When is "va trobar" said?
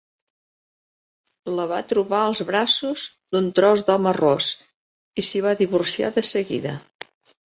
1.71-2.21